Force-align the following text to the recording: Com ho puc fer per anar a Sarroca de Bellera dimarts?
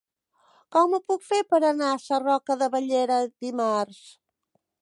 Com 0.75 0.95
ho 0.97 0.99
puc 1.11 1.27
fer 1.27 1.39
per 1.51 1.59
anar 1.69 1.91
a 1.97 2.01
Sarroca 2.05 2.57
de 2.63 2.73
Bellera 2.77 3.23
dimarts? 3.29 4.05